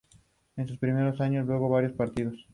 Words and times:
En 0.57 0.67
sus 0.67 0.79
primeros 0.79 1.21
años, 1.21 1.45
jugó 1.45 1.69
varios 1.69 1.93
partidos. 1.93 2.33